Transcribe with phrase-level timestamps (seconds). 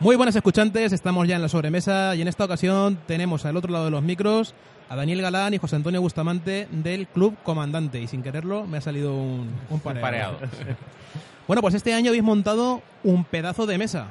[0.00, 3.70] Muy buenas escuchantes, estamos ya en la sobremesa y en esta ocasión tenemos al otro
[3.70, 4.54] lado de los micros
[4.88, 8.80] a Daniel Galán y José Antonio Bustamante del Club Comandante y sin quererlo me ha
[8.80, 10.00] salido un, un pareado.
[10.02, 10.38] pareado.
[11.46, 14.06] Bueno, pues este año habéis montado un pedazo de mesa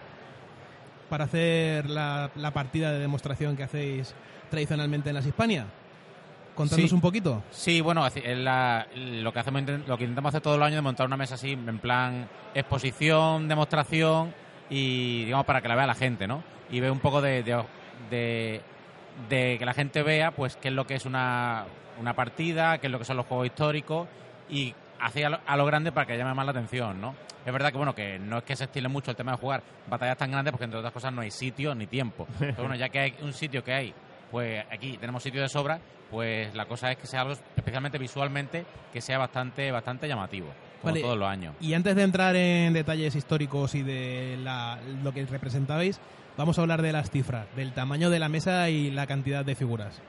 [1.09, 4.13] para hacer la, la partida de demostración que hacéis
[4.49, 5.65] tradicionalmente en las Hispania.
[6.53, 6.93] Contadnos Sí.
[6.95, 7.41] un poquito.
[7.51, 10.79] Sí, bueno, es es la- lo que hacemos, lo que intentamos hacer todos los años
[10.79, 14.33] de montar una mesa así, en plan exposición, demostración
[14.69, 16.43] y digamos para que la vea la gente, ¿no?
[16.69, 17.63] Y ve un poco de, de,
[18.09, 18.61] de-
[19.27, 21.65] de que la gente vea, pues, qué es lo que es una,
[21.99, 24.07] una partida, qué es lo que son los juegos históricos
[24.49, 27.15] y así a lo, a lo grande para que llame más la atención, ¿no?
[27.45, 29.63] Es verdad que bueno que no es que se estile mucho el tema de jugar
[29.89, 32.27] batallas tan grandes porque entre otras cosas no hay sitio ni tiempo.
[32.39, 33.93] Pero bueno, ya que hay un sitio que hay,
[34.31, 35.79] pues aquí tenemos sitio de sobra,
[36.11, 40.47] pues la cosa es que sea algo especialmente visualmente que sea bastante bastante llamativo,
[40.81, 41.01] como Vale.
[41.01, 41.55] todos los años.
[41.61, 45.99] Y antes de entrar en detalles históricos y de la- lo que representabais,
[46.37, 49.55] vamos a hablar de las cifras, del tamaño de la mesa y la cantidad de
[49.55, 49.99] figuras.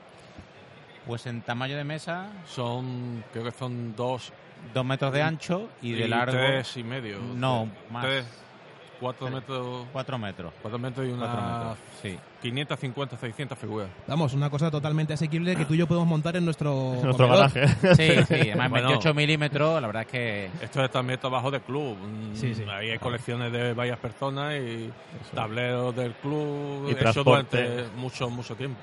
[1.05, 4.31] Pues en tamaño de mesa, Son, creo que son dos
[4.75, 7.19] dos metros de ancho y de largo tres y medio.
[7.19, 8.05] No, Tres- más.
[8.05, 8.25] Tres,
[9.01, 9.39] cuatro Tres.
[9.41, 10.53] metros, cuatro metros.
[10.61, 12.17] cuatro metros y una sí.
[12.41, 13.89] 550, 600 figuras.
[14.07, 17.51] Vamos, una cosa totalmente asequible que tú y yo podemos montar en nuestro, Nuestro comedor.
[17.51, 17.67] garaje.
[17.95, 18.87] Sí, sí, además Bueno.
[18.89, 21.97] 28 milímetros, la verdad es que Esto es también trabajo de club.
[21.97, 22.63] Mm, Sí, sí.
[22.69, 24.89] Ahí hay colecciones de varias personas y
[25.35, 26.85] tableros del club.
[26.87, 27.57] Y hecho transporte.
[27.63, 28.79] durante mucho, mucho tiempo.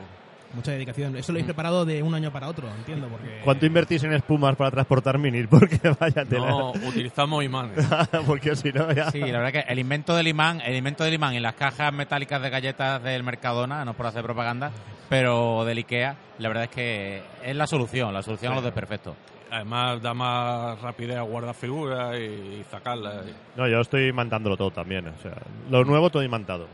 [0.55, 1.15] Mucha dedicación.
[1.17, 3.09] Eso lo habéis preparado de un año para otro, entiendo.
[3.09, 3.41] Porque...
[3.45, 5.47] ¿Cuánto invertís en espumas para transportar minis?
[5.51, 6.49] Porque vaya tela.
[6.49, 7.87] No, utilizamos imanes.
[8.27, 9.11] Porque si no, ya.
[9.11, 11.93] Sí, la verdad que el invento del imán, el invento del imán y las cajas
[11.93, 14.73] metálicas de galletas del Mercadona, no por hacer propaganda,
[15.09, 19.15] pero del Ikea, la verdad es que es la solución, la solución a los desperfectos.
[19.51, 23.25] Además, da más rapidez a guardar figuras y sacarlas.
[23.57, 25.09] No, yo estoy imantándolo todo también.
[25.09, 25.37] O sea,
[25.71, 26.67] lo nuevo todo imantado.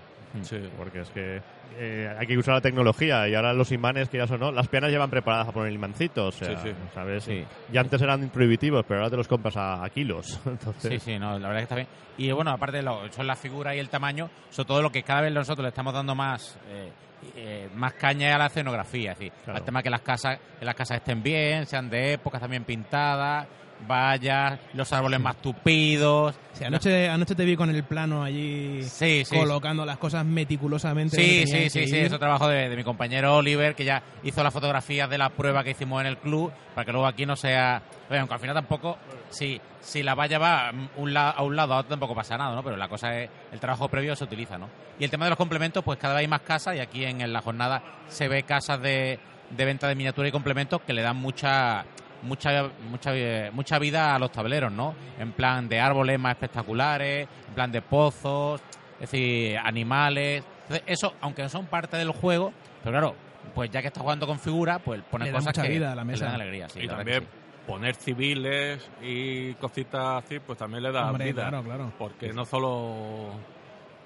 [0.42, 0.58] Sí.
[0.76, 1.40] Porque es que
[1.78, 4.50] eh, hay que usar la tecnología y ahora los imanes que ya son, ¿no?
[4.52, 6.74] Las peanas llevan preparadas a poner el imancito, o sea, Sí, sí.
[6.94, 7.24] ¿sabes?
[7.24, 7.44] Sí.
[7.72, 10.40] Ya antes eran prohibitivos, pero ahora te los compras a, a kilos.
[10.46, 11.88] Entonces, Sí, sí, no, la verdad es que está bien.
[12.16, 15.02] Y bueno, aparte de lo, son las figuras y el tamaño, sobre todo lo que
[15.02, 16.90] cada vez nosotros le estamos dando más eh,
[17.36, 19.58] eh, más caña a la escenografía, es decir, Claro.
[19.58, 23.46] al tema que las casas que las casas estén bien, sean de época también pintadas,
[23.88, 26.34] vallas, los árboles más tupidos.
[26.52, 29.36] Sí, anoche, anoche te vi con el plano allí Sí, sí.
[29.36, 31.16] colocando las cosas meticulosamente.
[31.16, 32.02] Sí, sí, sí, sí, ir.
[32.02, 35.28] es otro trabajo de, de mi compañero Oliver, que ya hizo las fotografías de la
[35.30, 37.82] prueba que hicimos en el club, para que luego aquí no sea...
[38.08, 38.98] Oye, aunque al final tampoco,
[39.30, 42.54] si, si la valla va un la- a un lado a otro tampoco pasa nada,
[42.54, 42.62] ¿no?
[42.62, 44.68] Pero la cosa es, el trabajo previo se utiliza, ¿no?
[44.98, 47.20] Y el tema de los complementos, pues cada vez hay más casas y aquí en,
[47.20, 49.18] en la jornada se ve casas de,
[49.50, 51.84] de venta de miniatura y complementos que le dan mucha
[52.24, 53.12] mucha mucha
[53.52, 54.94] mucha vida a los tableros, ¿no?
[55.18, 58.60] En plan de árboles más espectaculares, en plan de pozos,
[58.94, 60.42] es decir, animales.
[60.62, 62.52] Entonces, eso, aunque no son parte del juego,
[62.82, 63.14] pero claro,
[63.54, 66.02] pues ya que está jugando con figuras, pues poner cosas mucha que, vida a la
[66.02, 66.24] que le mesa.
[66.26, 67.26] dan alegría, sí, y también
[67.66, 71.48] poner civiles y cositas así, pues también le da Hombre, vida.
[71.48, 71.92] claro, claro.
[71.98, 73.30] Porque no solo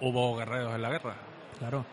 [0.01, 1.15] hubo guerreros en la guerra.
[1.59, 1.85] Claro.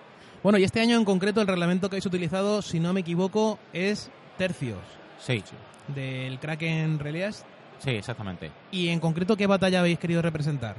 [0.44, 3.58] Bueno, y este año en concreto el reglamento que habéis utilizado, si no me equivoco,
[3.74, 4.78] es tercios
[5.18, 5.44] sí.
[5.88, 7.46] Del Kraken Relias.
[7.79, 8.51] Sí, exactamente.
[8.72, 10.75] Y en concreto, ¿qué batalla habéis querido representar?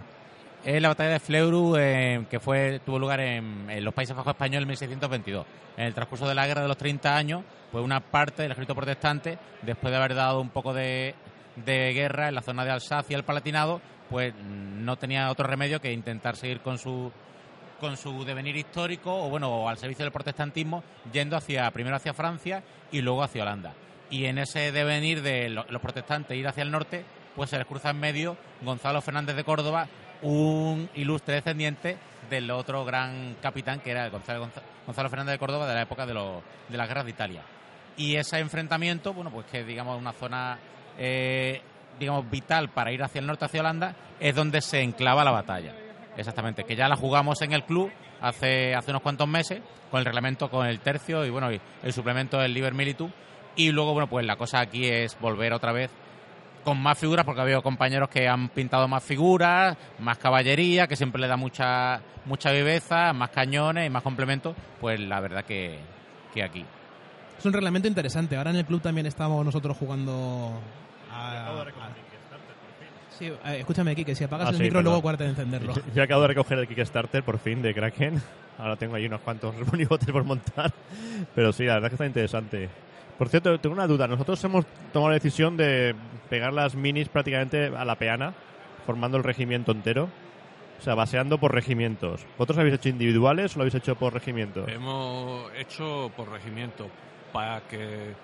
[0.65, 4.33] Es la batalla de Fleuru, eh, que fue tuvo lugar en, en los Países Bajos
[4.33, 5.47] españoles en 1622.
[5.77, 8.75] En el transcurso de la Guerra de los 30 años, pues una parte del ejército
[8.75, 11.15] protestante, después de haber dado un poco de,
[11.65, 13.81] de guerra en la zona de Alsacia, el Palatinado,
[14.11, 17.13] pues no tenía otro remedio que intentar seguir con su
[17.81, 22.15] con su devenir histórico o bueno o al servicio del protestantismo yendo hacia primero hacia
[22.15, 23.75] Francia y luego hacia Holanda
[24.11, 27.67] y en ese devenir de lo- los protestantes ir hacia el norte pues se les
[27.67, 29.89] cruza en medio Gonzalo Fernández de Córdoba
[30.23, 31.97] un ilustre descendiente
[32.31, 36.07] del otro gran capitán que era Gonzalo, Gonza- Gonzalo Fernández de Córdoba de la época
[36.07, 37.43] de, los- de las guerras de Italia
[37.97, 40.59] y ese enfrentamiento bueno pues que digamos una zona
[40.99, 41.61] eh,
[41.99, 45.75] digamos vital para ir hacia el norte hacia Holanda es donde se enclava la batalla
[46.17, 47.93] Exactamente, que ya la jugamos en el club
[48.23, 49.61] hace, hace unos cuantos meses,
[49.91, 53.11] con el reglamento, con el tercio y bueno, y el suplemento del Liber Militum.
[53.57, 55.91] Y luego, bueno, pues la cosa aquí es volver otra vez
[56.65, 60.97] con más figuras, porque ha habido compañeros que han pintado más figuras, más caballería, que
[60.97, 64.55] siempre le da mucha, mucha viveza, más cañones y más complementos.
[64.81, 65.79] Pues la verdad que,
[66.35, 66.65] que aquí.
[67.39, 68.37] Es un reglamento interesante.
[68.37, 70.61] Ahora en el club también estamos nosotros jugando
[71.13, 71.63] a...
[73.17, 74.85] Sí, eh, escúchame, Kike, si apagas Ah, el sí, micro, perdón.
[74.85, 75.75] luego acuérdate de encenderlo.
[75.95, 78.21] Yo acabo de recoger el Kickstarter por fin de Kraken.
[78.59, 80.73] Ahora tengo ahí unos cuantos monigotes por montar.
[81.35, 82.69] Pero sí, la verdad es que está interesante.
[83.19, 84.07] Por cierto, tengo una duda.
[84.07, 85.95] Nosotros hemos tomado la decisión de
[86.29, 88.35] pegar las minis prácticamente a la peana,
[88.85, 90.09] formando el regimiento entero.
[90.79, 92.27] O sea, baseando por regimientos.
[92.37, 94.69] ¿Vosotros habéis hecho individuales o lo habéis hecho por regimientos?
[94.69, 96.89] Hemos hecho por regimiento
[97.33, 98.15] para que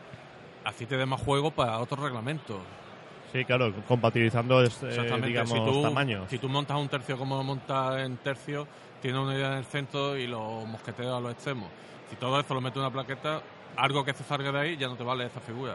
[0.64, 2.58] así te dé más juego para otros reglamentos.
[3.32, 5.28] Sí, claro, compatibilizando es, Exactamente.
[5.28, 6.28] digamos, si, tú, tamaños.
[6.28, 8.66] si tú montas un tercio como lo montas en tercio,
[9.00, 11.70] tiene una idea en el centro y los mosqueteros a los extremos.
[12.10, 13.40] Si todo eso lo mete en una plaqueta,
[13.76, 15.74] algo que se salga de ahí ya no te vale esa figura.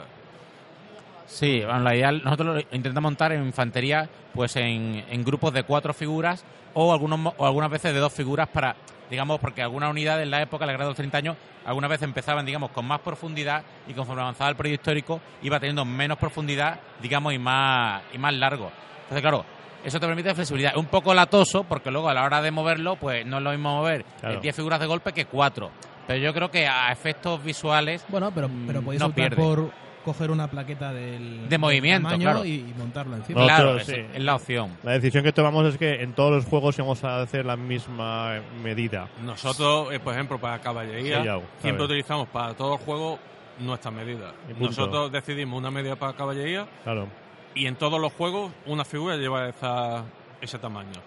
[1.25, 5.63] Sí, bueno, la idea, nosotros lo intentamos montar en infantería pues en, en grupos de
[5.63, 8.75] cuatro figuras o, algunos, mo- o algunas veces de dos figuras para,
[9.09, 12.03] digamos, porque algunas unidades en la época, la guerra de los 30 años, algunas veces
[12.03, 16.79] empezaban, digamos, con más profundidad y conforme avanzaba el periodo histórico iba teniendo menos profundidad,
[17.01, 18.71] digamos, y más, y más largo.
[19.01, 19.43] Entonces, claro,
[19.83, 20.71] eso te permite flexibilidad.
[20.71, 23.49] Es un poco latoso porque luego a la hora de moverlo, pues no es lo
[23.51, 24.39] mismo mover Claro.
[24.39, 25.69] 10 figuras de golpe que 4.
[26.07, 29.35] Pero yo creo que a efectos visuales Bueno, pero, pero Mm, podéis no optar pierde.
[29.43, 29.71] por
[30.05, 32.39] coger una plaqueta del, De movimiento, del claro.
[32.39, 33.43] tamaño y, y montarlo encima.
[33.43, 34.05] Claro, pero es, sí.
[34.13, 34.77] es la opción.
[34.83, 38.39] La decisión que tomamos es que en todos los juegos íbamos a hacer la misma
[38.63, 39.09] medida.
[39.21, 43.19] Nosotros, eh, por ejemplo, para caballería, Sí, ya, siempre utilizamos para todo el juego
[43.59, 44.31] nuestras medidas.
[44.57, 47.07] Nosotros decidimos una medida para caballería Claro.
[47.53, 50.03] y en todos los juegos una figura lleva esa,
[50.39, 51.01] ese tamaño.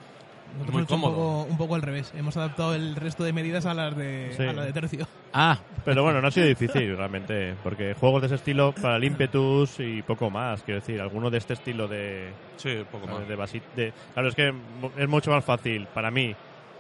[0.52, 1.16] Nosotros muy hecho un cómodo.
[1.16, 2.12] poco, un poco al revés.
[2.16, 4.42] Hemos adaptado el resto de medidas a las de, Sí.
[4.44, 5.06] a la de tercio.
[5.32, 9.04] Ah, Pero bueno, no ha sido difícil realmente, porque juegos de ese estilo para el
[9.04, 13.26] ímpetus y poco más, quiero decir, alguno de este estilo de, Sí, poco más.
[13.28, 14.52] de, basi- de- Claro, es que
[14.98, 16.34] es mucho más fácil para mí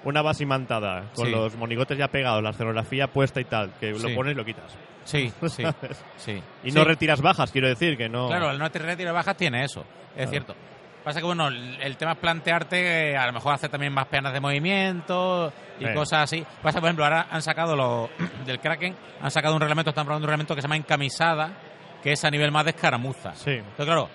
[0.04, 1.32] una base imantada con Sí.
[1.32, 4.08] los monigotes ya pegados, la escenografía puesta y tal, que Sí.
[4.08, 4.76] lo pones y lo quitas.
[5.04, 5.62] sí, sí,
[6.16, 6.42] sí.
[6.64, 6.76] Y Sí.
[6.76, 8.28] no retiras bajas, quiero decir, que no...
[8.28, 9.80] Claro, el no de bajas tiene eso,
[10.10, 10.30] es Claro.
[10.30, 10.54] cierto.
[11.04, 14.06] Pasa que, bueno, el, el tema es plantearte, eh, a lo mejor hacer también más
[14.06, 15.94] penas de movimiento y Sí.
[15.94, 16.44] cosas así.
[16.62, 18.10] Pasa, por ejemplo, ahora han sacado los
[18.46, 21.50] del Kraken, han sacado un reglamento, están probando un reglamento que se llama encamisada,
[22.02, 23.34] que es a nivel más de escaramuza.
[23.34, 24.08] Sí, Entonces, claro,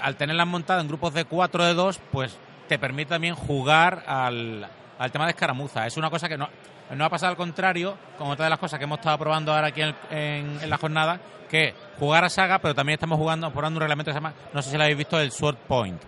[0.00, 2.38] al tenerlas montadas en grupos de 4 de 2, pues
[2.68, 4.66] te permite también jugar al,
[4.98, 5.86] al tema de escaramuza.
[5.86, 6.48] Es una cosa que no,
[6.94, 9.68] no ha pasado al contrario, como otra de las cosas que hemos estado probando ahora
[9.68, 13.78] aquí en, en- en la jornada, que jugar a saga, pero también estamos jugando, probando
[13.78, 16.00] un reglamento que se llama, no sé si lo habéis visto, el Sword Point.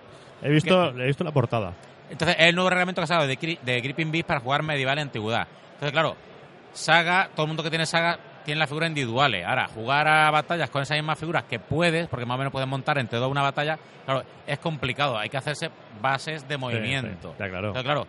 [0.42, 1.74] he visto, he visto la portada.
[2.10, 4.98] Entonces, es el nuevo reglamento que ha sacado de, de Gripping Beast para jugar medieval
[4.98, 5.46] y antigüedad.
[5.74, 6.16] Entonces, claro,
[6.72, 9.44] saga, todo el mundo que tiene saga tiene las figuras individuales.
[9.46, 12.68] Ahora, jugar a batallas con esas mismas figuras que puedes, porque más o menos puedes
[12.68, 15.18] montar entre dos una batalla, claro, es complicado.
[15.18, 15.70] Hay que hacerse
[16.00, 17.08] bases de movimiento.
[17.10, 17.68] Sí, sí, está claro.
[17.68, 18.06] Entonces, claro,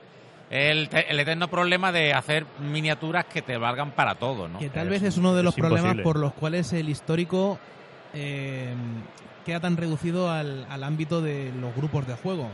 [0.50, 4.60] el, te- el eterno problema de hacer miniaturas que te valgan para todo, ¿no?
[4.60, 6.04] Que tal Es- vez es uno de los problemas imposible.
[6.04, 7.60] por los cuales el histórico
[8.14, 8.74] eh,
[9.46, 12.50] queda tan reducido al, al ámbito de los grupos de juego.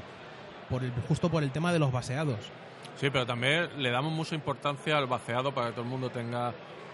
[0.69, 2.39] Por el, justo por el tema de los baseados.
[2.99, 6.53] Sí, pero también le damos mucha importancia al baseado para que todo el mundo tenga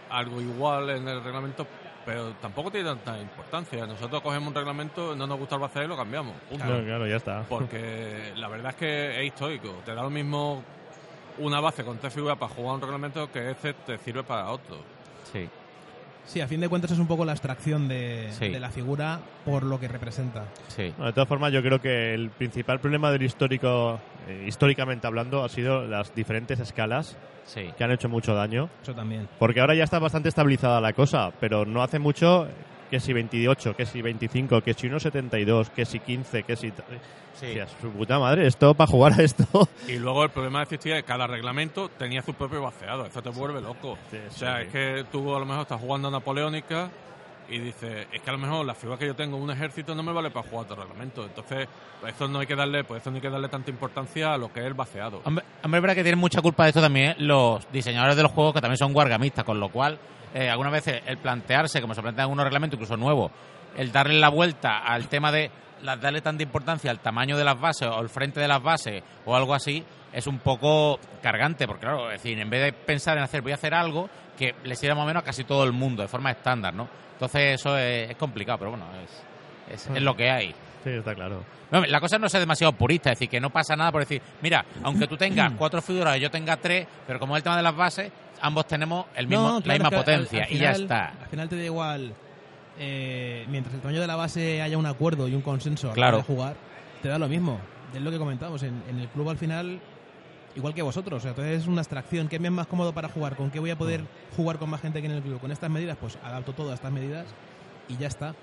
[0.09, 1.65] algo igual en el reglamento,
[2.06, 3.86] pero tampoco tiene tanta importancia.
[3.86, 6.33] Nosotros cogemos un reglamento, no nos gusta el baseado y lo cambiamos.
[6.50, 6.65] punto.
[6.65, 7.44] Claro, claro, ya está.
[7.47, 9.81] Porque la verdad es que es histórico.
[9.86, 10.63] Te da lo mismo
[11.41, 14.77] una base con tres figuras para jugar un reglamento que este te sirve para otro.
[15.31, 15.47] Sí.
[16.25, 18.49] Sí, a fin de cuentas es un poco la abstracción de, Sí.
[18.49, 20.45] de la figura por lo que representa.
[20.67, 20.89] Sí.
[20.95, 25.43] Bueno, de todas formas, yo creo que el principal problema del histórico, eh, históricamente hablando,
[25.43, 27.71] ha sido las diferentes escalas Sí.
[27.75, 28.69] que han hecho mucho daño.
[28.83, 29.27] Eso también.
[29.39, 32.47] Porque ahora ya está bastante estabilizada la cosa, pero no hace mucho
[32.91, 36.73] que si 28, que si 25, que si 1,72, que si 15, que si...
[37.33, 37.57] Sí.
[37.81, 39.45] Su puta madre, esto para jugar a esto...
[39.88, 43.05] Y luego el problema existía es que cada reglamento tenía su propio baseado.
[43.05, 43.97] Eso te vuelve loco.
[44.11, 44.63] Sí, O sea, sí.
[44.65, 46.92] es que tú a lo mejor estás jugando a Napoleónica
[47.51, 49.93] y dices, es que a lo mejor la figura que yo tengo en un ejército
[49.93, 51.25] no me vale para jugar otro reglamento.
[51.25, 51.67] Entonces,
[51.99, 54.37] pues eso no hay que darle, pues eso no hay que darle tanta importancia a
[54.37, 55.21] lo que es el baseado.
[55.25, 58.53] Hombre, hombre, verdad que tienen mucha culpa de esto también los diseñadores de los juegos
[58.53, 59.99] que también son guargamistas, con lo cual
[60.33, 63.31] eh, algunas veces el plantearse, como se plantea en unos reglamentos incluso nuevos,
[63.75, 67.87] el darle la vuelta al tema de darle tanta importancia al tamaño de las bases
[67.87, 72.11] o el frente de las bases o algo así, es un poco cargante, porque claro,
[72.11, 74.95] es decir, en vez de pensar en hacer, voy a hacer algo que le sirva
[74.95, 76.87] más o menos a casi todo el mundo, de forma estándar, ¿no?
[77.21, 78.85] Entonces eso es, es complicado, pero bueno,
[79.69, 80.56] es, es, es lo que hay.
[80.83, 81.44] Sí, está claro.
[81.69, 84.01] No, La cosa es no ser demasiado purista, es decir, que no pasa nada por
[84.01, 87.44] decir, mira, aunque tú tengas cuatro figuras y yo tenga tres, pero como es el
[87.44, 88.11] tema de las bases,
[88.42, 91.09] ambos tenemos el mismo, No, la misma es que al- potencia y ya está.
[91.21, 92.11] Al final te da igual,
[92.80, 95.94] eh, mientras el tamaño de la base haya un acuerdo y un consenso a la
[95.95, 96.18] Claro.
[96.18, 96.56] hora de jugar,
[97.04, 97.59] te da lo mismo.
[97.94, 98.63] Es lo que comentamos.
[98.63, 99.80] En, en el club al final,
[100.55, 102.27] igual que vosotros, o sea, entonces es una abstracción.
[102.27, 103.35] ¿Qué me es más cómodo para jugar?
[103.35, 104.01] ¿Con qué voy a poder
[104.35, 105.39] jugar con más gente que en el club?
[105.39, 107.25] Con estas medidas, pues adapto todo a estas medidas
[107.87, 108.35] y ya está.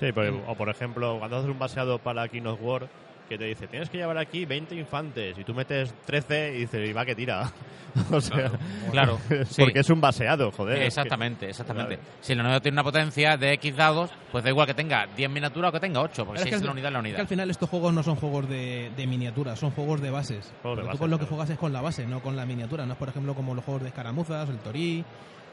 [0.00, 0.06] Sí,
[0.46, 2.88] o por ejemplo, cuando haces un baseado para King of War,
[3.28, 6.88] que te dice, tienes que llevar aquí 20 infantes y tú metes 13 y dices,
[6.88, 7.50] y va que tira.
[8.12, 8.50] o sea,
[8.90, 9.18] Claro,
[9.48, 9.62] sí.
[9.62, 10.74] porque es un baseado, joder.
[10.76, 11.96] es que- Exactamente, exactamente.
[11.96, 12.10] Claro.
[12.20, 15.30] Si la unidad tiene una potencia de X dados, pues da igual que tenga 10
[15.30, 17.20] miniaturas o que tenga 8, porque si que es la unidad, la es que unidad.
[17.20, 20.52] al final estos juegos no son juegos de, de miniaturas, son juegos de bases.
[20.62, 22.86] Juegos de tú con lo que juegas es con la base, no con la miniatura.
[22.86, 25.04] No es, por ejemplo, como los juegos de escaramuzas, el Torí,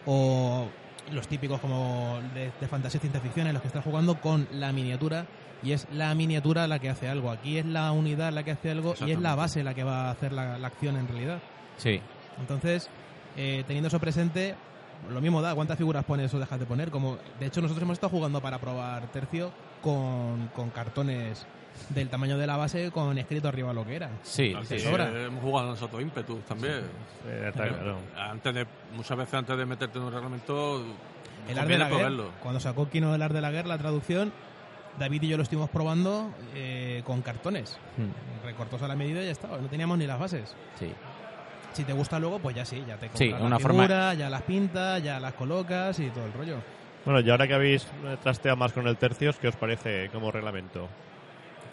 [0.06, 0.68] o
[1.12, 4.48] los típicos como de, de fantasía y ciencia ficción en los que estás jugando con
[4.54, 5.26] la miniatura
[5.66, 7.32] y es la miniatura la que hace algo.
[7.32, 10.08] Aquí es la unidad la que hace algo y es la base la que va
[10.08, 11.40] a hacer la, la acción en realidad.
[11.78, 12.00] Sí.
[12.40, 12.90] Entonces,
[13.36, 14.56] eh, teniendo eso presente,
[15.10, 16.92] lo mismo da, ¿cuántas figuras pones o dejas de poner?
[16.92, 21.46] Como, de hecho, nosotros hemos estado jugando para probar tercio con, con cartones
[21.90, 24.10] del tamaño de la base con escrito arriba lo que era.
[24.24, 24.86] Sí, Así, sí.
[24.86, 25.10] sobra.
[25.10, 26.82] eh, hemos jugado nosotros Impetus también.
[27.28, 27.98] Eh, está claro.
[28.18, 30.86] antes de, muchas veces antes de meterte en un reglamento,
[31.50, 32.32] El Art de la Guerra, probarlo.
[32.42, 34.32] cuando sacó Kino el Art de la Guerra, la traducción,
[35.00, 37.78] David y yo lo estuvimos probando eh, con cartones.
[37.98, 40.56] Mm, Recortos a la medida y ya estaba, no teníamos ni las bases.
[40.80, 40.92] sí.
[41.74, 44.14] Si te gusta luego, pues ya sí, ya te compras Sí, la una figura, forma-
[44.14, 46.56] ya las pintas, ya las colocas y todo el rollo.
[47.04, 50.32] Bueno, y ahora que habéis eh, trasteado más con el tercios, ¿qué os parece como
[50.32, 50.88] reglamento?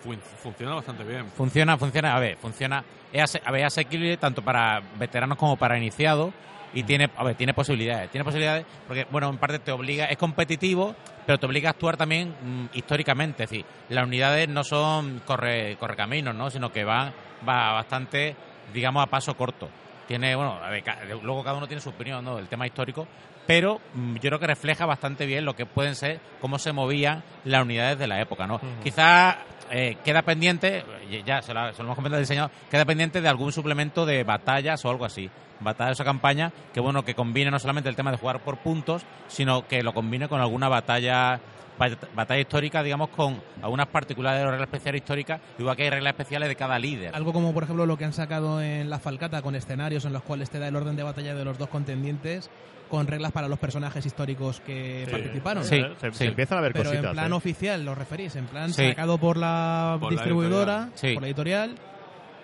[0.02, 1.26] Fun- funciona bastante bien.
[1.28, 5.56] Funciona, funciona, a ver, funciona, es, ase- a ver, es asequible tanto para veteranos como
[5.56, 6.34] para iniciados
[6.74, 10.18] y tiene, a ver, tiene posibilidades, tiene posibilidades porque, bueno, en parte te obliga, es
[10.18, 15.20] competitivo, pero te obliga a actuar también mm, históricamente, es decir, las unidades no son
[15.24, 16.50] corre, correcaminos, ¿no?
[16.50, 17.12] Sino que van,
[17.48, 18.36] va bastante,
[18.72, 19.68] digamos, a paso corto.
[20.06, 22.36] Tiene, bueno, a ver, ca- luego cada uno tiene su opinión, ¿no?
[22.36, 23.06] Del tema histórico,
[23.46, 27.22] pero mm, yo creo que refleja bastante bien lo que pueden ser, cómo se movían
[27.44, 28.60] las unidades de la época, ¿no?
[28.82, 29.36] Quizás
[29.70, 30.84] eh, queda pendiente,
[31.24, 34.22] ya se lo, se lo hemos comentado al diseñador, queda pendiente de algún suplemento de
[34.24, 35.30] batallas o algo así.
[35.60, 39.04] Batallas o campaña, que bueno, que combine no solamente el tema de jugar por puntos,
[39.28, 41.40] sino que lo combine con alguna batalla bat-
[42.14, 46.56] batalla histórica, digamos, con algunas particulares reglas especiales históricas, igual que hay reglas especiales de
[46.56, 47.14] cada líder.
[47.14, 50.22] Algo como, por ejemplo, lo que han sacado en la Falcata con escenarios en los
[50.22, 52.50] cuales te da el orden de batalla de los dos contendientes
[52.88, 55.64] con reglas para los personajes históricos que participaron.
[55.64, 56.16] Sí, se, sí.
[56.18, 57.06] se empiezan a ver Pero cositas.
[57.06, 57.34] en plan ¿eh?
[57.34, 58.88] oficial, lo referís, en plan Sí.
[58.88, 61.74] sacado por la Por distribuidora, por la editorial.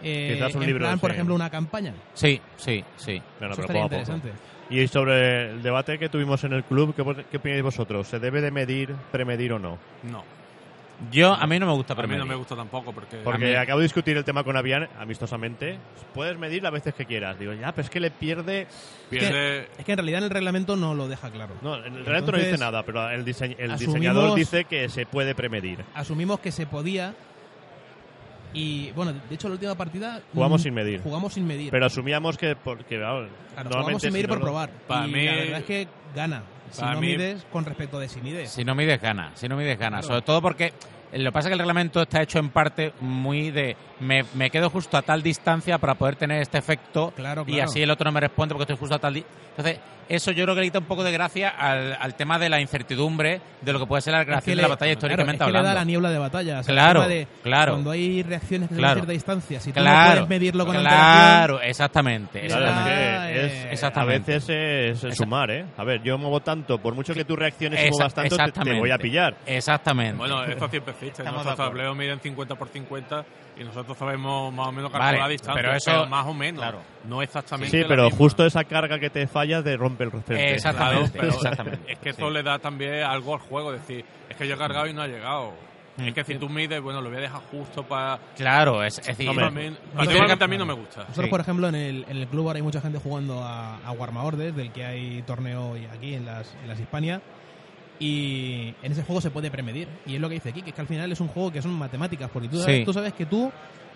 [0.02, 1.14] Eh, Quizás un en libro, plan, por sí.
[1.14, 1.92] ejemplo, una campaña.
[2.14, 3.22] Sí, sí, sí.
[3.38, 4.12] Bueno, Eso pero estaría poco a poco.
[4.12, 4.32] interesante.
[4.70, 8.06] Y sobre el debate que tuvimos en el club, ¿qué, qué opináis vosotros?
[8.06, 9.78] ¿Se debe de medir, premedir o no?
[10.02, 10.22] No,
[11.10, 12.28] Yo, a mí no me gusta a mí no premedir.
[12.28, 15.78] me gusta tampoco porque Porque mí- acabo de discutir el tema con Avian amistosamente.
[16.12, 17.38] Puedes medir las veces que quieras.
[17.38, 18.66] Digo, ya, pero es que le pierde...
[19.08, 21.54] pierde Es que en realidad en el reglamento no lo deja claro.
[21.62, 24.64] No, en el reglamento no dice Entonces, nada, pero el, dise- el asumimos- diseñador dice
[24.66, 25.78] que se puede premedir.
[25.94, 27.14] Asumimos que se podía.
[28.58, 30.20] Y bueno, de hecho, la última partida.
[30.34, 31.00] Jugamos mm, sin medir.
[31.02, 31.70] Jugamos sin medir.
[31.70, 32.56] Pero asumíamos que...
[32.56, 34.70] Porque, claro, Claro, normalmente jugamos sin si medir no por lo- probar.
[34.86, 36.42] Para y mí- la verdad es que gana.
[36.70, 38.50] Si no mí- mides con respecto de si mides.
[38.50, 39.98] Si no mides gana, si no mides gana.
[40.00, 40.06] Claro.
[40.08, 40.72] Sobre todo porque
[41.12, 44.50] lo que pasa es que el reglamento está hecho en parte muy de me, me
[44.50, 48.04] quedo justo a tal distancia para poder tener este efecto Claro, y así el otro
[48.06, 50.78] no me responde porque estoy justo a tal Entonces, eso yo creo que le quita
[50.78, 54.14] un poco de gracia al, al tema de la incertidumbre de lo que puede ser
[54.14, 55.68] la Es que creación de la batalla claro, históricamente es que le hablando.
[55.68, 56.60] da la niebla de batalla.
[56.60, 57.72] o sea, el Claro, de claro.
[57.72, 58.92] Cuando hay reacciones que Claro.
[58.92, 62.44] a cierta distancia, si tú no puedes medirlo con claro, exactamente.
[62.46, 62.92] Exactamente.
[62.94, 64.32] es que es- eh, a Exactamente.
[64.32, 65.64] veces es sumar, ¿eh?
[65.76, 68.90] A ver, yo muevo tanto, por mucho que tú reacciones y muevas tanto, te- voy
[68.90, 69.36] a pillar.
[69.44, 70.16] Exactamente.
[70.16, 71.22] Bueno, esto siempre existe.
[71.22, 73.24] Estamos Nuestros tableros miden 50 por 50
[73.58, 75.62] y nosotros sabemos más o menos calcular Vale, la distancia.
[75.62, 76.60] pero eso- más o menos.
[76.62, 76.80] claro.
[77.04, 77.70] No exactamente.
[77.76, 78.18] Sí, pero misma.
[78.18, 80.54] justo esa carga que te falla te rompe el frente.
[80.54, 81.92] Exactamente, Claro, pero exactamente.
[81.92, 82.32] Es que eso Sí.
[82.34, 83.72] le da también algo al juego.
[83.74, 85.52] Es decir, es que yo he cargado y no ha llegado.
[85.96, 86.02] Mm.
[86.04, 88.20] Es que si tú mides, bueno, lo voy a dejar justo para.
[88.36, 89.80] Claro, es, es decir, particularmente
[90.38, 91.00] que- a mí no me gusta.
[91.00, 91.30] Nosotros, Sí.
[91.30, 94.22] por ejemplo, en el, en el club ahora hay mucha gente jugando a, a Warma
[94.22, 97.20] Order, del que hay torneo y- aquí en las, en las Hispania.
[98.00, 99.88] Y en ese juego se puede premedir.
[100.06, 101.60] Y es lo que dice aquí, que es que al final es un juego que
[101.62, 102.84] son matemáticas, porque tú sabes, Sí.
[102.84, 103.50] tú sabes que tú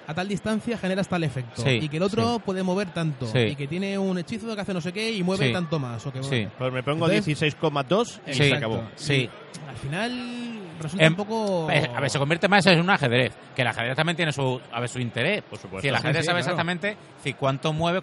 [0.04, 1.62] a tal distancia generas tal efecto.
[1.62, 2.42] Sí, y que el otro sí.
[2.44, 3.26] puede mover tanto.
[3.26, 3.38] Sí.
[3.38, 5.52] Y que tiene un hechizo que hace no sé qué y mueve Sí.
[5.52, 6.04] tanto más.
[6.04, 6.48] O que, Sí.
[6.58, 8.44] Pues me pongo Entonces- 16,2 y Sí.
[8.48, 8.82] se acabó.
[8.96, 9.30] Sí.
[9.68, 11.70] Al final resulta Em, un poco...
[11.70, 14.60] Eh, A ver, se convierte más en un ajedrez, que el ajedrez también tiene su,
[14.72, 15.42] a ver, su interés.
[15.42, 15.82] Por supuesto.
[15.82, 16.52] Si el ajedrez sí, sabe claro.
[16.56, 18.00] exactamente si cuánto mueve,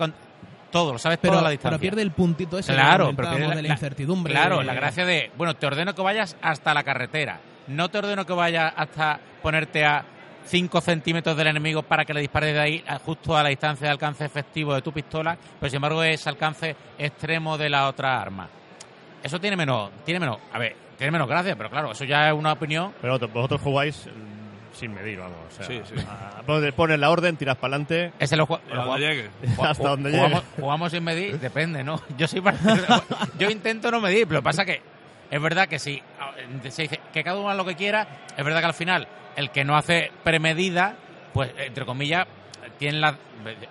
[0.71, 1.79] todo, lo sabes pero, todo a la pero distancia.
[1.79, 4.33] pierde el puntito ese Claro, pero de la, la- incertidumbre.
[4.33, 7.97] Claro, de- la gracia de, bueno, te ordeno que vayas hasta la carretera, no te
[7.99, 10.03] ordeno que vayas hasta ponerte a
[10.45, 13.91] 5 centímetros del enemigo para que le dispares de ahí justo a la distancia de
[13.91, 18.47] alcance efectivo de tu pistola, pero sin embargo es alcance extremo de la otra arma.
[19.21, 22.33] Eso tiene menos, tiene menos, a ver, tiene menos gracia, pero claro, eso ya es
[22.33, 22.93] una opinión.
[23.01, 24.07] Pero vosotros- jugáis
[24.79, 25.37] sin medir, vamos.
[25.49, 25.95] O sea, Sí, sí.
[26.07, 28.99] a- pones- pones la orden, tiras para adelante Ese lo, jugamos-
[29.63, 30.41] hasta donde llegue.
[30.59, 32.01] jugamos sin medir, depende, ¿no?
[32.17, 32.55] Yo soy par-
[33.37, 34.81] yo intento no medir, pero lo que pasa que
[35.29, 36.01] es verdad que si
[36.69, 39.51] se dice que cada uno haga lo que quiera, es verdad que al final el
[39.51, 40.95] que no hace premedida
[41.33, 42.25] pues entre comillas,
[42.79, 43.15] tiene, la,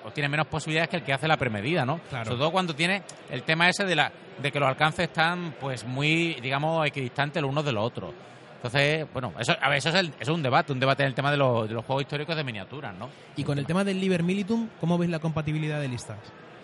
[0.04, 1.98] o tiene menos posibilidades que el que hace la premedida, ¿no?
[2.08, 2.26] Claro.
[2.26, 5.84] Sobre todo cuando tiene el tema ese de, la, de que los alcances están pues
[5.84, 8.14] muy, digamos, equidistantes los unos de los otros.
[8.58, 11.30] Entonces, bueno, eso, a ver, eso es, el- un debate, un debate en el tema
[11.30, 13.08] de los, juegos históricos de miniaturas, ¿no?
[13.36, 16.18] Y con el tema del Liber Militum, ¿cómo veis la compatibilidad de listas?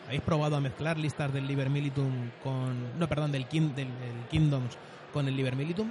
[0.07, 2.99] ¿Habéis probado a mezclar listas del Liber Militum con.
[2.99, 3.89] No, perdón, del, del, del
[4.31, 4.77] Kingdoms
[5.13, 5.89] con el Liber Militum?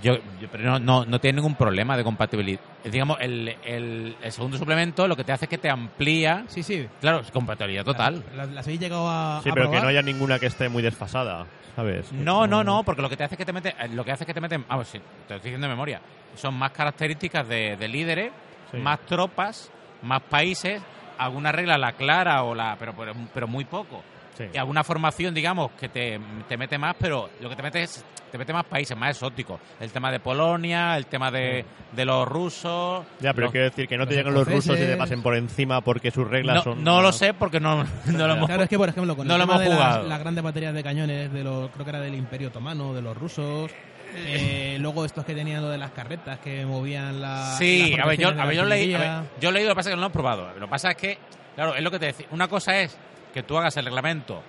[0.00, 2.60] Yo, yo- pero no, no, no tiene ningún problema de compatibilidad.
[2.84, 6.62] Digamos, el, el, el segundo suplemento lo que te hace es que te amplía, Sí,
[6.62, 6.88] sí.
[7.00, 8.22] claro, es compatibilidad total.
[8.36, 10.82] ¿Las, las habéis llegado a, Sí, a pero que no haya ninguna que esté muy
[10.82, 12.12] desfasada, ¿sabes?
[12.12, 14.12] No, no, no, porque lo que te hace es que te mete, eh, lo que
[14.12, 16.00] hace es que te meten, ah, pues sí, te lo estoy diciendo de memoria,
[16.36, 18.32] son más características de, de líderes,
[18.70, 18.78] Sí.
[18.78, 19.70] más tropas,
[20.02, 20.80] más países,
[21.18, 24.02] alguna regla la clara o la, pero pero, pero muy poco.
[24.36, 24.44] Sí.
[24.52, 28.04] Y alguna formación, digamos, que te, te mete más, pero lo que te mete es
[28.30, 29.60] te mete más países, más exóticos.
[29.78, 33.04] El tema de Polonia, el tema de, de los rusos.
[33.20, 35.36] Ya, pero los- quiero decir que no te lleguen los rusos y te pasen por
[35.36, 36.82] encima porque sus reglas no, son.
[36.82, 39.34] no lo sé porque no, no lo hemos Claro, es que por ejemplo, con No
[39.34, 40.08] el lo tema hemos de las, jugado.
[40.08, 43.14] las grandes baterías de cañones, de los, creo que era del Imperio Otomano, de los
[43.14, 43.70] rusos.
[44.14, 47.54] eh, luego estos que tenían lo de las carretas que movían la.
[47.58, 49.10] Sí, las a ver, yo, a ver, yo leí, a ver,
[49.42, 50.52] yo he leído, lo que pasa es que no lo he probado.
[50.54, 51.18] Lo que pasa es que,
[51.54, 52.26] claro, es lo que te decía.
[52.30, 52.96] Una cosa es
[53.32, 54.42] que tú hagas el reglamento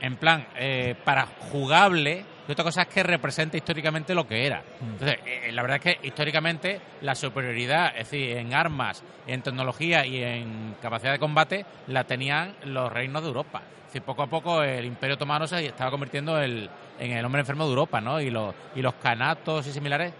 [0.00, 4.62] en plan eh, para jugable y otra cosa es que represente históricamente lo que era.
[4.80, 10.04] Entonces, eh, la verdad es que históricamente la superioridad, es decir, en armas, en tecnología
[10.04, 13.62] y en capacidad de combate, la tenían los reinos de Europa.
[13.82, 17.40] Es decir, poco a poco el Imperio Otomano se estaba convirtiendo el- en el hombre
[17.40, 18.20] enfermo de Europa, ¿no?
[18.20, 20.12] Y los, y los canatos y similares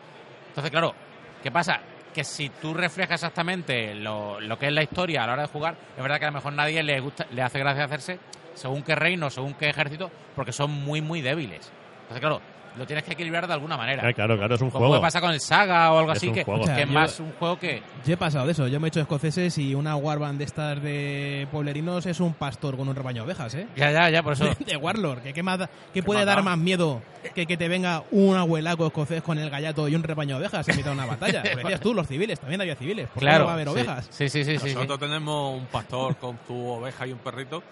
[0.48, 0.94] entonces, claro,
[1.42, 1.80] ¿qué pasa?
[2.14, 5.48] Que si tú reflejas exactamente lo, lo que es la historia a la hora de
[5.48, 8.18] jugar, es verdad que a lo mejor nadie le gusta, le hace gracia hacerse
[8.54, 11.72] según qué reino, según qué ejército, porque son muy, muy débiles.
[12.02, 12.40] Entonces, claro,
[12.76, 14.08] lo tienes que equilibrar de alguna manera.
[14.08, 14.92] Eh, claro, claro, es un Como juego.
[14.94, 16.60] puede pasar con el Saga o algo Es así, un que, juego.
[16.60, 17.82] que O sea, es yo- más un juego que...
[18.06, 18.66] Yo he pasado de eso.
[18.68, 22.76] Yo me he hecho escoceses y una warband de estas de pueblerinos es un pastor
[22.76, 23.66] con un rebaño de ovejas, ¿eh?
[23.76, 24.46] Ya, ya, ya, por eso...
[24.66, 25.22] de Warlord.
[25.22, 25.60] ¿Qué, qué más
[25.92, 26.42] qué puede dar da?
[26.42, 27.02] más miedo
[27.34, 30.68] que que te venga un abuelaco escocés con el gallato y un rebaño de ovejas
[30.68, 31.42] en mitad de una batalla?
[31.44, 33.06] Lo decías tú, los civiles, también había civiles.
[33.08, 33.40] ¿Por qué claro.
[33.40, 33.72] no va a haber sí.
[33.74, 34.06] ovejas?
[34.10, 34.74] Sí, sí, sí, sí, sí.
[34.74, 37.62] Nosotros tenemos un pastor con su oveja y un perrito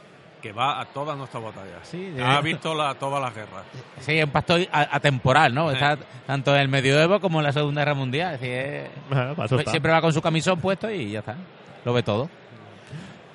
[0.40, 1.80] que va a todas nuestras batallas.
[1.82, 3.62] Sí, ha visto la, todas las guerras.
[4.00, 5.70] Sí, es un pastor a- atemporal, ¿no?
[5.70, 8.34] Está tanto en el medioevo como en la Segunda Guerra Mundial.
[8.34, 9.70] Es decir, es- Bueno, para eso está.
[9.70, 11.36] siempre va con su camisón puesto y ya está.
[11.84, 12.28] Lo ve todo.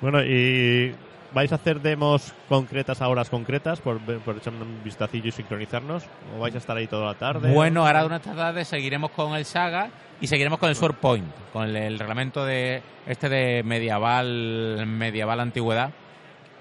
[0.00, 0.94] Bueno, y
[1.32, 6.04] ¿vais a hacer demos concretas a horas concretas por, por echar un vistacillo y sincronizarnos?
[6.36, 7.52] ¿O vais a estar ahí toda la tarde?
[7.52, 9.90] Bueno, ahora de una tarde seguiremos con el Saga
[10.20, 15.40] y seguiremos con el Sword Point, con el, el reglamento de este de medieval medieval
[15.40, 15.90] antigüedad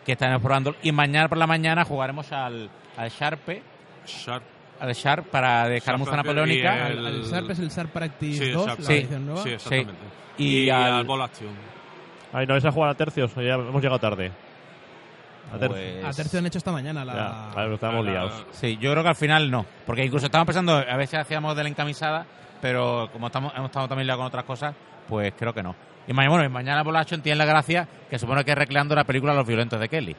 [0.05, 0.75] que estaremos probando.
[0.83, 3.61] Y mañana por la mañana jugaremos al, al Sharpe,
[4.05, 4.43] Sharp.
[4.79, 6.87] al Sharp para de escaramuza Sharp y napoleónica.
[6.89, 8.79] el- Al, al SARP es el SARP Practice Sí, el 2, Sharp.
[8.79, 9.43] la Sí, edición nueva.
[9.43, 9.93] Sí, exactamente.
[10.37, 11.49] Y Y, al- al Ball Action.
[12.33, 14.31] Ay, no, vais a jugar a tercios, ya hemos llegado tarde.
[15.53, 15.79] A tercios.
[15.79, 17.13] Pues- A tercio han hecho esta mañana la...
[17.55, 18.45] Ya, estamos A la- liados.
[18.51, 19.65] Sí, yo creo que al final no.
[19.85, 22.25] Porque incluso estábamos pensando, a veces hacíamos de la encamisada,
[22.61, 24.75] pero como estamos, hemos estado también liados con otras cosas,
[25.07, 25.75] pues creo que no.
[26.07, 29.03] Y mañana, bueno, y mañana Bolacho tiene la gracia que supone que es recreando la
[29.03, 30.15] película Los Violentos de Kelly.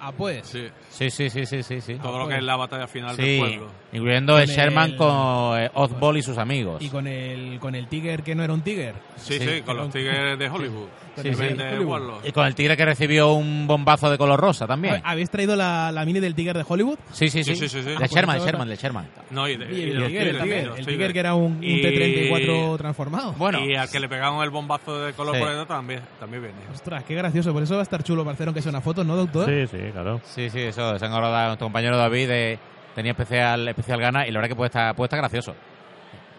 [0.00, 0.46] Ah, pues.
[0.46, 1.80] Sí, Sí, sí, sí, sí, sí.
[1.80, 1.94] sí.
[1.96, 3.66] todo lo que es la batalla final Sí, del pueblo.
[3.92, 6.82] incluyendo Con el Sherman el- con eh, Oddball y sus amigos.
[6.82, 8.94] Y con el, con el Tiger que no era un Tiger.
[9.16, 10.88] Sí, Sí, sí, con los tigres de Hollywood.
[11.16, 12.28] De de.
[12.28, 15.02] Y con el tigre que recibió un bombazo de color rosa también.
[15.04, 16.98] ¿Habéis traído la, la mini del Tiger de Hollywood?
[17.12, 17.54] Sí, sí, sí.
[17.56, 17.88] Sí, sí, sí, sí.
[17.90, 19.06] De Ah, pues Sherman, eso- Sherman, de Sherman.
[19.30, 20.86] No, y de, Y y el, de Tiger, el, Tiger, el.
[20.86, 23.32] Tiger que era un, un Y- T-34 transformado.
[23.34, 25.40] Bueno, Y al que le pegaron el bombazo de color Sí.
[25.40, 26.58] por detrás también, también viene.
[26.72, 27.52] Ostras, qué gracioso.
[27.52, 29.46] Por eso va a estar chulo para hacer aunque sea una foto, ¿no, doctor?
[29.46, 30.20] Sí, sí, claro.
[30.24, 30.98] sí, sí, eso.
[30.98, 32.58] Se han acordado nuestro compañero David de,
[32.94, 35.54] tenía especial, especial gana y la verdad que puede estar, puede estar gracioso.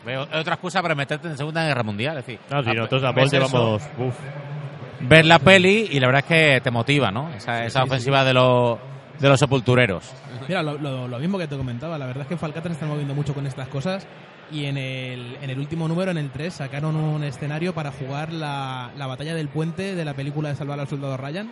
[0.06, 2.18] Veo otra excusa para meterte en Segunda Guerra Mundial.
[2.18, 3.80] Es decir, No, sí, a- nosotros a ves Paul.
[4.00, 4.16] Uf,
[5.02, 7.30] ver la peli y la verdad es que te motiva, ¿no?
[7.34, 8.80] Esa, esa sí, ofensiva de los
[9.20, 10.12] de los sepultureros.
[10.48, 12.88] Mira, lo, lo- lo mismo que te comentaba, la verdad es que Falcata se está
[12.88, 14.08] moviendo mucho con estas cosas
[14.52, 18.34] y en el, en el último número, en el 3, sacaron un escenario para jugar
[18.34, 21.52] la, la batalla del puente de la película de Salvar al Soldado Ryan,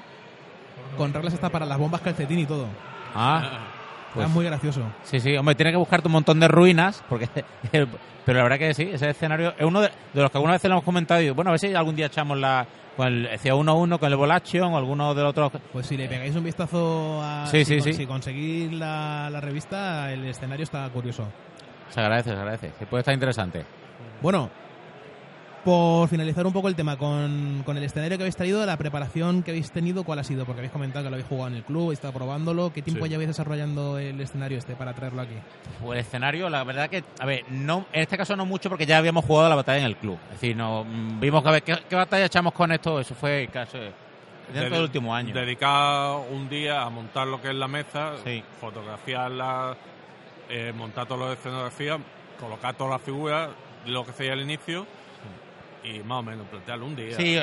[0.97, 2.67] con reglas hasta para las bombas calcetín y todo.
[3.15, 3.67] Ah,
[4.13, 4.81] pues, Era muy gracioso.
[5.03, 5.35] sí, sí.
[5.37, 7.27] Hombre, tiene que buscarte un montón de ruinas, porque
[7.71, 10.63] pero la verdad que sí, ese escenario es uno de, de los que alguna vez
[10.63, 11.21] lo hemos comentado.
[11.21, 12.65] Y, bueno, a ver si algún día echamos la
[12.97, 15.51] con el decía 1-1 con el Volation o alguno de los otros.
[15.71, 17.93] Pues si le pegáis un vistazo a Sí, si, sí, con- sí.
[17.93, 21.25] si conseguís la, la revista, el escenario está curioso.
[21.89, 22.71] Se agradece, se agradece.
[22.77, 23.65] Que puede estar interesante.
[24.21, 24.49] Bueno,
[25.63, 29.43] por finalizar un poco el tema, con, con el escenario que habéis traído, la preparación
[29.43, 30.45] que habéis tenido, ¿cuál ha sido?
[30.45, 32.71] Porque habéis comentado que lo habéis jugado en el club, habéis estado probándolo.
[32.71, 33.09] ¿Qué tiempo Sí.
[33.11, 35.35] lleváis desarrollando el escenario este para traerlo aquí?
[35.83, 38.85] Pues el escenario, la verdad que, a ver, no, en este caso no mucho porque
[38.85, 40.17] ya habíamos jugado la batalla en el club.
[40.27, 40.85] Es decir, no,
[41.19, 42.99] vimos que a ver, ¿qué, qué batalla echamos con esto?
[42.99, 43.77] Eso fue casi
[44.53, 45.33] dentro Dedi- del último año.
[45.33, 48.41] Dedicar un día a montar lo que es la mesa, Sí.
[48.61, 49.75] fotografiarla,
[50.49, 51.99] eh, montar todas las escenografías,
[52.39, 53.49] colocar todas las figuras,
[53.85, 54.85] lo que sería el inicio,
[55.83, 57.15] y más o menos plantearlo un día.
[57.15, 57.37] Sí,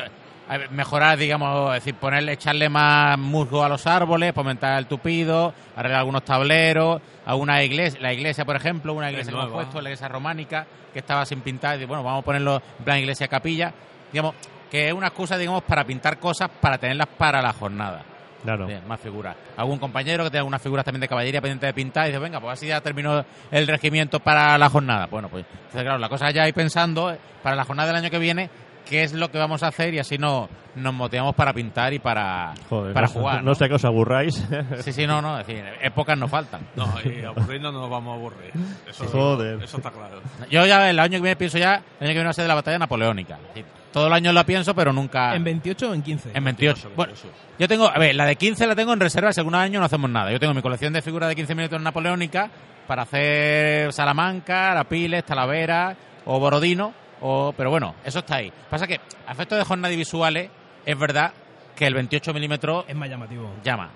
[0.48, 5.52] a mejorar, digamos, es decir, ponerle, echarle más musgo a los árboles, fomentar el tupido,
[5.74, 9.88] arreglar algunos tableros, alguna iglesia, la iglesia, por ejemplo, una iglesia que hemos puesto, la
[9.88, 13.72] iglesia románica, que estaba sin pintar, y bueno, vamos a ponerlo en plan iglesia capilla,
[14.12, 14.34] digamos,
[14.70, 18.04] que es una excusa, digamos, para pintar cosas, para tenerlas para la jornada.
[18.46, 18.66] Claro.
[18.66, 19.36] Bien, más figuras.
[19.56, 22.40] Algún compañero que tenga algunas figuras también de caballería pendiente de pintar y dice, venga,
[22.40, 25.06] pues así ya terminó el regimiento para la jornada.
[25.06, 28.10] Bueno, pues entonces, claro, la cosa ya hay pensando eh, para la jornada del año
[28.10, 28.48] que viene
[28.88, 31.98] qué es lo que vamos a hacer y así no, nos motivamos para pintar y
[31.98, 33.42] para, Joder, para no, jugar.
[33.44, 34.42] No, sé que os aburráis.
[34.80, 36.60] Sí, sí, no, no, es decir, épocas no faltan.
[36.76, 38.52] No, y aburrirnos no nos vamos a aburrir.
[38.88, 39.62] Eso, Joder.
[39.62, 40.20] eso está claro.
[40.50, 42.44] Yo ya el año que viene pienso ya, el año que viene va a ser
[42.44, 43.34] de la batalla napoleónica.
[43.34, 43.64] Es decir,
[43.96, 46.30] todo el año la pienso, pero nunca ¿En 28 o en 15?
[46.34, 46.90] en 28.
[46.94, 47.14] Bueno,
[47.58, 49.86] Yo tengo, a ver, la de 15 la tengo en reserva, si algún año no
[49.86, 50.30] hacemos nada.
[50.30, 52.50] Yo tengo mi colección de figuras de 15 minutos napoleónica
[52.86, 58.52] para hacer Salamanca, Lapiles, Talavera o Borodino, o, pero bueno, eso está ahí.
[58.68, 60.50] Pasa que, a efectos de jornadas visuales,
[60.84, 61.32] es verdad
[61.74, 63.50] que el 28 milímetros Es más llamativo.
[63.64, 63.88] llama.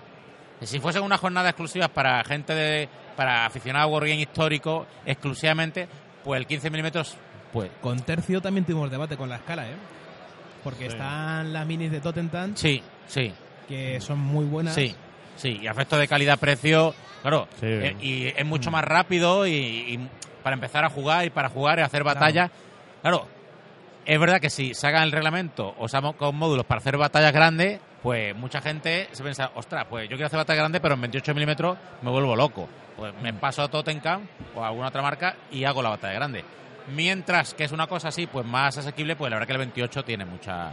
[0.63, 5.87] Si fuesen una jornada exclusiva para gente de, para aficionados a Wargame histórico, exclusivamente,
[6.25, 7.19] pues el 15 milímetros,
[7.53, 9.75] pues, Con Tercio también tuvimos debate con la escala, ¿eh?
[10.65, 10.93] Porque Sí.
[10.93, 13.33] están las minis de Tottenham, sí, sí.
[13.69, 14.75] que son muy buenas.
[14.75, 14.95] Sí,
[15.37, 17.67] sí, y afecto de calidad-precio, claro, Sí.
[17.67, 20.09] eh, y es mucho más rápido y, y
[20.43, 22.51] para empezar a jugar y para jugar y hacer batallas.
[23.03, 23.27] Claro,
[24.05, 27.81] es verdad que si sacan el reglamento o sacan con módulos para hacer batallas grandes,
[28.03, 31.35] pues mucha gente se piensa, ostras, pues yo quiero hacer batallas grandes, pero en 28
[31.35, 32.69] milímetros me vuelvo loco.
[32.97, 36.45] Pues me paso a Tottenham o a alguna otra marca y hago la batalla grande.
[36.89, 40.05] Mientras que es una cosa así, pues más asequible, pues la verdad que el 28
[40.05, 40.73] tiene mucha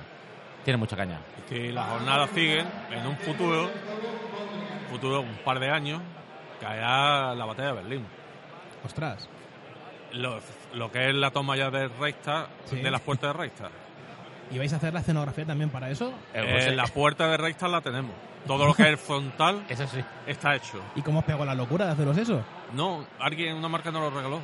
[0.63, 1.19] tiene mucha caña.
[1.47, 3.69] que las jornadas siguen en un futuro,
[4.89, 6.01] futuro un par de años,
[6.59, 8.05] caerá la batalla de Berlín.
[8.83, 9.29] Ostras.
[10.13, 10.39] Lo,
[10.73, 12.77] lo que es la toma ya del Reichstag, Sí.
[12.77, 13.71] de las puertas de Reichstag.
[14.51, 16.13] ¿Y vais a hacer la escenografía también para eso?
[16.33, 18.11] Eh, la puerta de Reichstag la tenemos.
[18.45, 20.01] Todo lo que es el frontal Eso sí.
[20.25, 20.81] está hecho.
[20.95, 22.41] ¿Y cómo os pegó la locura de haceros eso?
[22.73, 24.39] No, alguien, una marca nos lo regaló.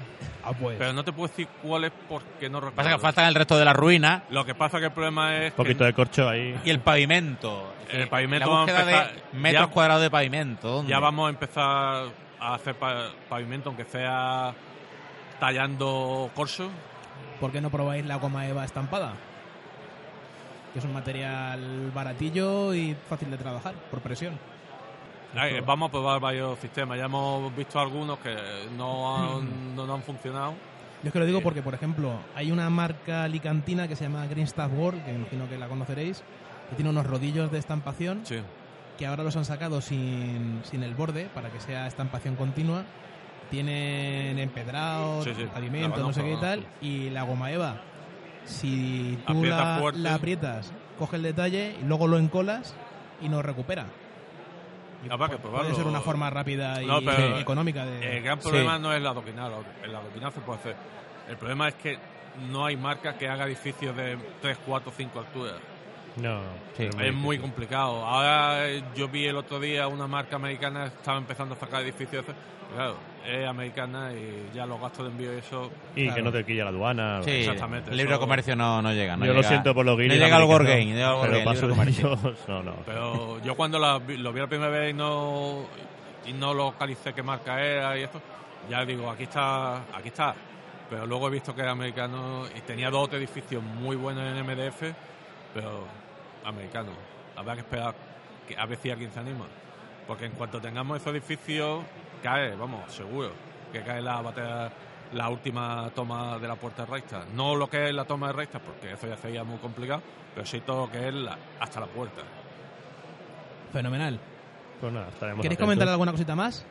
[0.45, 0.77] Ah, pues.
[0.77, 2.75] Pero no te puedo decir cuál es porque no recuerdo.
[2.77, 5.51] Pasa que faltan el resto de la ruina Lo que pasa que el problema es
[5.51, 6.59] Un poquito que de corcho ahí.
[6.63, 7.73] y el pavimento.
[7.89, 10.67] El pavimento la vamos a de empezar- metros ya- cuadrados de pavimento.
[10.69, 10.89] ¿dónde?
[10.91, 12.05] ya vamos a empezar
[12.39, 14.53] a hacer pa- pavimento, aunque sea
[15.39, 16.69] tallando corso.
[17.39, 19.13] ¿Por qué no probáis la goma eva estampada?
[20.73, 24.37] Que es un material baratillo y fácil de trabajar, por presión.
[25.35, 26.97] Ay, Vamos a probar varios sistemas.
[26.97, 28.35] Ya hemos visto algunos que
[28.77, 29.37] no Mm.
[29.37, 30.51] han, no, no han funcionado.
[31.01, 31.43] Yo es que lo digo Sí.
[31.43, 35.49] porque, por ejemplo, hay una marca alicantina que se llama Green Staff World, que imagino
[35.49, 36.23] que la conoceréis,
[36.69, 38.37] que tiene unos rodillos de estampación Sí.
[38.97, 42.83] que ahora los han sacado sin, sin el borde para que sea estampación continua.
[43.49, 46.65] Tienen empedrado, Sí, la no sé qué y tal.
[46.81, 47.81] Y la goma eva,
[48.45, 52.75] si tú la, la aprietas, coge el detalle y luego lo encolas
[53.21, 53.87] y no recupera.
[55.03, 55.51] Que probarlo.
[55.69, 58.17] Puede ser una forma rápida y No, pero- económica de...
[58.17, 58.49] El gran Sí.
[58.49, 59.51] problema no es la adoquinar.
[59.83, 60.75] El adoquinar se puede hacer.
[61.29, 61.97] El problema es que
[62.49, 65.55] no hay marca que haga edificios de 3, 4, 5 alturas.
[66.17, 66.41] No.
[66.77, 66.89] Sí.
[66.99, 68.05] Es muy complicado.
[68.05, 72.25] Ahora eh, yo vi el otro día una marca americana estaba empezando a sacar edificios.
[72.73, 75.71] Claro, es americana y ya los gastos de envío y eso.
[75.95, 76.15] Y Claro.
[76.15, 77.21] que no te quilla la aduana.
[77.23, 79.15] Sí, Exactamente, el libro de eso- comercio no, no llega.
[79.17, 80.17] No Yo lo siento por los guiris.
[80.17, 80.85] No llega al Wargame.
[80.93, 82.73] no Pero paso de ellos, no, no.
[82.85, 85.65] Pero yo cuando la vi- lo vi la primera vez y no,
[86.25, 88.21] y no localicé qué marca era y esto,
[88.69, 90.33] ya digo, aquí está, aquí está.
[90.89, 94.93] Pero luego he visto que era americano y tenía dos edificios muy buenos en MDF,
[95.53, 95.85] pero
[96.45, 96.91] americano.
[97.35, 97.95] Habrá que esperar
[98.47, 99.45] que a ver si alguien se anima.
[100.07, 101.83] Porque en cuanto tengamos esos edificios,
[102.21, 103.31] cae, vamos, seguro,
[103.71, 104.71] que cae la batalla,
[105.13, 107.27] la última toma de la puerta de Reichstag.
[107.33, 110.01] No lo que es la toma de Reichstag, porque eso ya sería muy complicado,
[110.33, 112.21] pero sí todo lo que es la- hasta la puerta.
[113.71, 114.19] Fenomenal.
[114.79, 115.65] Pues nada, estaremos ¿Queréis atentos.
[115.65, 116.65] comentar alguna cosita más?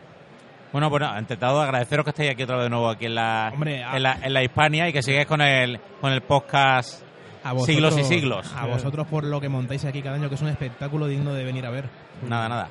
[0.73, 3.51] Bueno, bueno, ante todo agradeceros que estéis aquí otra vez de nuevo aquí en la,
[3.53, 7.03] Hombre, a- en la, en la Hispania y que sigáis con el, con el podcast
[7.45, 8.55] A Siglos y siglos.
[8.57, 11.45] A vosotros por lo que montáis aquí cada año, que es un espectáculo digno de
[11.45, 11.89] venir a ver.
[12.29, 12.69] Nada, nada.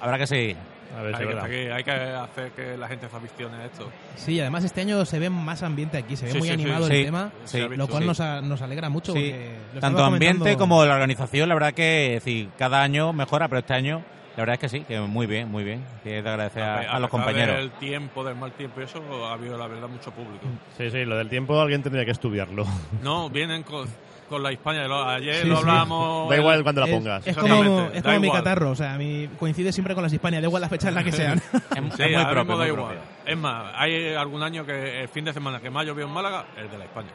[0.00, 0.56] Habrá que seguir.
[0.96, 1.44] A ver Hay que, verdad.
[1.76, 3.90] hay que hacer que la gente se aficione a esto.
[4.14, 6.86] Sí, además este año se ve más ambiente aquí, se ve Sí, muy sí, animado
[6.86, 6.92] Sí.
[6.96, 7.32] el tema,
[7.76, 8.06] lo cual sí.
[8.06, 9.12] nos, a- nos alegra mucho.
[9.12, 13.12] Sí, porque lo tanto ambiente comentando- como la organización, la verdad que sí, cada año
[13.12, 14.02] mejora, pero este año
[14.36, 15.82] la verdad es que sí, que muy bien, muy bien.
[16.04, 17.56] Que de agradecer a, los compañeros.
[17.56, 20.46] del tiempo, del mal tiempo y eso, ha habido la verdad mucho público.
[20.78, 22.64] Sí, sí, lo del tiempo alguien tendría que estudiarlo.
[23.02, 23.86] No, vienen con,
[24.28, 24.84] con la Hispania.
[25.14, 25.60] Ayer Sí, lo sí.
[25.62, 26.28] hablábamos.
[26.30, 27.26] Da igual cuando la es, pongas.
[27.26, 30.42] es como, Exactamente, es como mi catarro, o sea, mi, coincide siempre con las Hispanias,
[30.42, 31.38] da igual la fecha en la que sean.
[31.38, 32.34] Es, es Sí, muy propio.
[32.44, 32.94] mismo da muy igual.
[32.94, 33.00] propio.
[33.26, 36.44] Es más, hay algún año que el fin de semana que más llovió en Málaga,
[36.56, 37.12] el de la Hispania.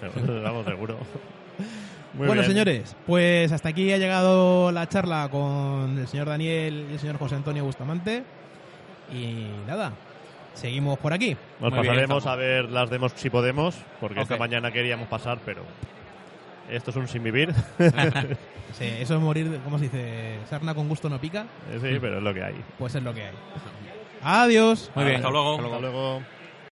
[0.44, 0.96] Vamos, seguro.
[2.14, 2.44] Muy bueno, bien.
[2.52, 7.16] señores, pues hasta aquí ha llegado la charla con el señor Daniel y el señor
[7.18, 8.22] José Antonio Bustamante.
[9.12, 9.92] Y nada,
[10.54, 11.36] seguimos por aquí.
[11.60, 15.62] Nos Muy pasaremos a ver las demos si podemos, porque esta mañana queríamos pasar, pero
[16.70, 17.52] esto es un sin vivir.
[18.78, 20.38] Sí, eso es morir, de- ¿cómo se dice?
[20.48, 21.44] Sarna con gusto no pica.
[21.74, 22.54] sí, pero es lo que hay.
[22.78, 23.32] Pues es lo que hay.
[24.22, 24.90] Adiós.
[24.94, 25.16] Muy bien.
[25.16, 25.56] Hasta luego.
[25.60, 26.22] Hasta luego.